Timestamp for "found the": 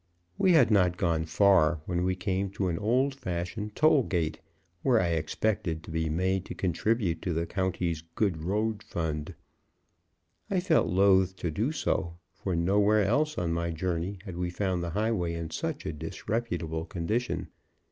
14.49-14.89